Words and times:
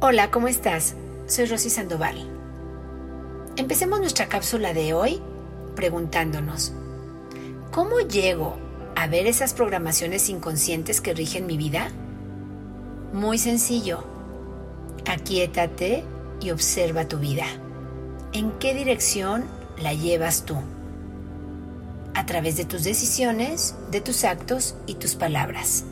Hola, 0.00 0.30
¿cómo 0.30 0.46
estás? 0.46 0.94
Soy 1.26 1.46
Rosy 1.46 1.70
Sandoval. 1.70 2.24
Empecemos 3.56 3.98
nuestra 3.98 4.28
cápsula 4.28 4.72
de 4.72 4.94
hoy 4.94 5.20
preguntándonos, 5.74 6.72
¿cómo 7.72 7.98
llego 7.98 8.56
a 8.94 9.08
ver 9.08 9.26
esas 9.26 9.54
programaciones 9.54 10.28
inconscientes 10.28 11.00
que 11.00 11.14
rigen 11.14 11.46
mi 11.46 11.56
vida? 11.56 11.90
Muy 13.12 13.38
sencillo. 13.38 14.04
Aquietate 15.04 16.04
y 16.40 16.52
observa 16.52 17.08
tu 17.08 17.18
vida. 17.18 17.46
¿En 18.32 18.52
qué 18.60 18.74
dirección 18.74 19.46
la 19.82 19.94
llevas 19.94 20.44
tú? 20.44 20.58
A 22.14 22.24
través 22.24 22.56
de 22.56 22.66
tus 22.66 22.84
decisiones, 22.84 23.74
de 23.90 24.00
tus 24.00 24.22
actos 24.22 24.76
y 24.86 24.94
tus 24.94 25.16
palabras. 25.16 25.82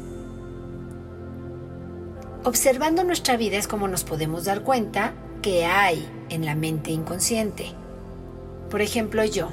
Observando 2.46 3.02
nuestra 3.02 3.36
vida 3.36 3.56
es 3.56 3.66
como 3.66 3.88
nos 3.88 4.04
podemos 4.04 4.44
dar 4.44 4.62
cuenta 4.62 5.14
que 5.42 5.64
hay 5.64 6.08
en 6.28 6.46
la 6.46 6.54
mente 6.54 6.92
inconsciente. 6.92 7.72
Por 8.70 8.82
ejemplo, 8.82 9.24
yo 9.24 9.48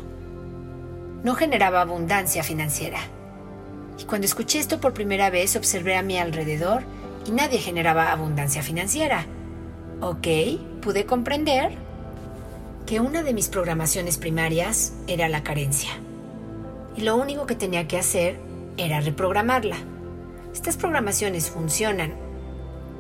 no 1.24 1.34
generaba 1.34 1.82
abundancia 1.82 2.44
financiera. 2.44 3.00
Y 3.98 4.04
cuando 4.04 4.26
escuché 4.26 4.60
esto 4.60 4.80
por 4.80 4.94
primera 4.94 5.32
vez, 5.32 5.56
observé 5.56 5.98
a 5.98 6.04
mi 6.04 6.20
alrededor 6.20 6.84
y 7.26 7.32
nadie 7.32 7.58
generaba 7.58 8.12
abundancia 8.12 8.62
financiera. 8.62 9.26
Ok, 10.00 10.28
pude 10.80 11.08
comprender 11.08 11.72
que 12.86 13.00
una 13.00 13.24
de 13.24 13.34
mis 13.34 13.50
programaciones 13.50 14.20
primarias 14.20 14.94
era 15.08 15.30
la 15.30 15.42
carencia. 15.42 15.90
Y 16.96 17.02
lo 17.02 17.16
único 17.16 17.48
que 17.48 17.56
tenía 17.56 17.88
que 17.88 17.98
hacer 17.98 18.38
era 18.78 19.02
reprogramarla. 19.02 19.78
Estas 20.54 20.78
programaciones 20.78 21.50
funcionan 21.50 22.23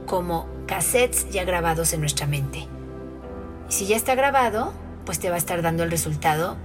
como 0.05 0.47
cassettes 0.67 1.29
ya 1.29 1.43
grabados 1.43 1.93
en 1.93 1.99
nuestra 1.99 2.27
mente. 2.27 2.67
Y 3.69 3.71
si 3.71 3.87
ya 3.87 3.95
está 3.95 4.15
grabado, 4.15 4.73
pues 5.05 5.19
te 5.19 5.29
va 5.29 5.35
a 5.35 5.39
estar 5.39 5.61
dando 5.61 5.83
el 5.83 5.91
resultado 5.91 6.57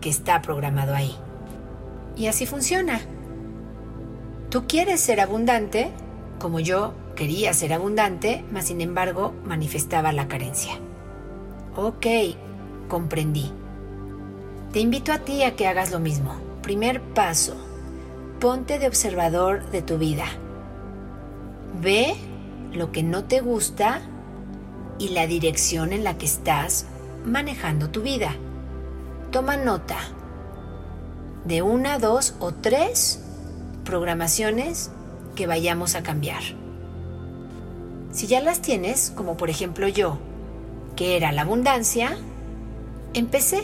que 0.00 0.10
está 0.10 0.42
programado 0.42 0.94
ahí. 0.94 1.16
Y 2.16 2.26
así 2.26 2.46
funciona. 2.46 3.00
Tú 4.50 4.66
quieres 4.66 5.00
ser 5.00 5.20
abundante, 5.20 5.90
como 6.38 6.60
yo 6.60 6.94
quería 7.14 7.52
ser 7.52 7.72
abundante, 7.72 8.44
mas 8.50 8.66
sin 8.66 8.80
embargo 8.80 9.34
manifestaba 9.44 10.12
la 10.12 10.26
carencia. 10.26 10.74
Ok, 11.76 12.06
comprendí. 12.88 13.52
Te 14.72 14.80
invito 14.80 15.12
a 15.12 15.18
ti 15.18 15.42
a 15.42 15.54
que 15.54 15.66
hagas 15.66 15.92
lo 15.92 16.00
mismo. 16.00 16.34
Primer 16.62 17.00
paso, 17.00 17.54
ponte 18.40 18.78
de 18.78 18.86
observador 18.86 19.70
de 19.70 19.82
tu 19.82 19.98
vida. 19.98 20.24
Ve 21.80 22.16
lo 22.72 22.92
que 22.92 23.02
no 23.02 23.24
te 23.24 23.40
gusta 23.40 24.00
y 24.98 25.08
la 25.08 25.26
dirección 25.26 25.92
en 25.92 26.04
la 26.04 26.18
que 26.18 26.26
estás 26.26 26.86
manejando 27.24 27.90
tu 27.90 28.02
vida. 28.02 28.34
Toma 29.30 29.56
nota 29.56 29.96
de 31.44 31.62
una, 31.62 31.98
dos 31.98 32.34
o 32.38 32.52
tres 32.52 33.22
programaciones 33.84 34.90
que 35.34 35.46
vayamos 35.46 35.94
a 35.94 36.02
cambiar. 36.02 36.42
Si 38.12 38.26
ya 38.26 38.40
las 38.40 38.60
tienes, 38.60 39.10
como 39.14 39.36
por 39.36 39.50
ejemplo 39.50 39.88
yo, 39.88 40.18
que 40.96 41.16
era 41.16 41.32
la 41.32 41.42
abundancia, 41.42 42.16
empecé. 43.14 43.62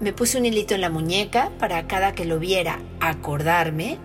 Me 0.00 0.12
puse 0.12 0.38
un 0.38 0.46
hilito 0.46 0.74
en 0.74 0.80
la 0.80 0.90
muñeca 0.90 1.50
para 1.58 1.86
cada 1.86 2.12
que 2.12 2.24
lo 2.24 2.38
viera 2.38 2.80
acordarme 3.00 3.98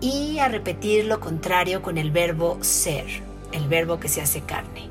y 0.00 0.38
a 0.38 0.48
repetir 0.48 1.04
lo 1.04 1.20
contrario 1.20 1.82
con 1.82 1.98
el 1.98 2.10
verbo 2.10 2.58
ser, 2.60 3.06
el 3.52 3.68
verbo 3.68 4.00
que 4.00 4.08
se 4.08 4.20
hace 4.20 4.40
carne. 4.40 4.88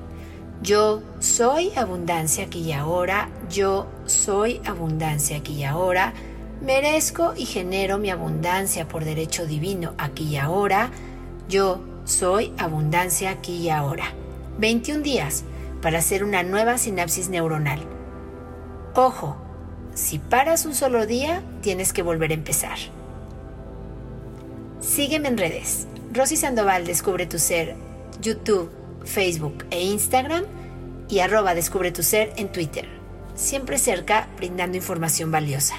Yo 0.62 1.02
soy 1.20 1.72
abundancia 1.76 2.46
aquí 2.46 2.60
y 2.60 2.74
ahora, 2.74 3.30
yo 3.50 3.88
soy 4.06 4.62
abundancia 4.66 5.38
aquí 5.38 5.54
y 5.54 5.64
ahora, 5.64 6.14
merezco 6.62 7.34
y 7.36 7.46
genero 7.46 7.98
mi 7.98 8.10
abundancia 8.10 8.88
por 8.88 9.06
derecho 9.06 9.46
divino 9.46 9.94
aquí 9.98 10.26
y 10.26 10.38
ahora, 10.38 10.92
yo 11.48 11.82
soy 12.04 12.54
abundancia 12.58 13.32
aquí 13.32 13.56
y 13.56 13.70
ahora. 13.70 14.14
21 14.58 15.02
días 15.02 15.46
para 15.82 16.00
hacer 16.00 16.24
una 16.24 16.44
nueva 16.44 16.78
sinapsis 16.78 17.30
neuronal. 17.30 17.80
Ojo, 18.96 19.38
si 19.94 20.20
paras 20.20 20.66
un 20.66 20.76
solo 20.76 21.06
día, 21.06 21.42
tienes 21.62 21.94
que 21.94 22.02
volver 22.02 22.32
a 22.32 22.36
empezar. 22.36 22.78
Sígueme 24.82 25.28
en 25.28 25.38
redes. 25.38 25.88
Rosy 26.14 26.38
Sandoval 26.38 26.86
Descubre 26.86 27.26
tu 27.26 27.38
Ser, 27.38 27.76
YouTube, 28.22 28.72
Facebook 29.04 29.66
e 29.72 29.84
Instagram 29.84 30.46
y 31.10 31.20
arroba 31.20 31.54
Descubre 31.54 31.92
tu 31.92 32.02
Ser 32.02 32.32
en 32.38 32.52
Twitter. 32.52 32.88
Siempre 33.36 33.78
cerca 33.78 34.28
brindando 34.38 34.78
información 34.78 35.32
valiosa. 35.32 35.76